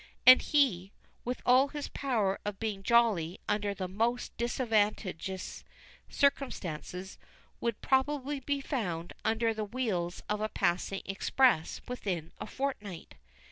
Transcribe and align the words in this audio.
And 0.25 0.41
he, 0.41 0.91
with 1.23 1.43
all 1.45 1.67
his 1.67 1.87
power 1.89 2.39
of 2.43 2.57
being 2.59 2.81
jolly 2.81 3.39
under 3.47 3.75
the 3.75 3.87
most 3.87 4.35
disadvantageous 4.35 5.63
circumstances, 6.09 7.19
would 7.59 7.81
probably 7.81 8.39
be 8.39 8.61
found 8.61 9.13
under 9.23 9.53
the 9.53 9.63
wheels 9.63 10.23
of 10.27 10.41
a 10.41 10.49
passing 10.49 11.03
express 11.05 11.81
within 11.87 12.31
a 12.39 12.47
fortnight. 12.47 13.13